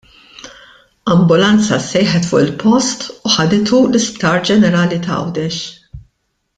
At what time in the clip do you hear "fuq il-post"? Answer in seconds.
2.31-3.05